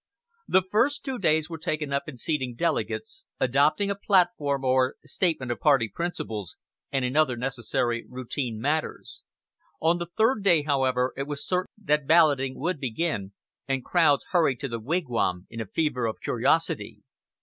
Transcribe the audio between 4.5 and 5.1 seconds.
or